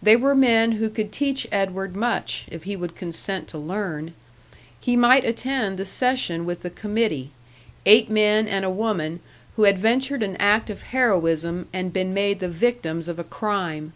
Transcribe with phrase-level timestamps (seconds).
[0.00, 4.14] They were men who could teach Edward much, if he would consent to learn.
[4.80, 7.32] He might attend the session with the committee
[7.84, 9.18] eight men and a woman
[9.56, 13.94] who had ventured an act of heroism and been made the victims of a crime.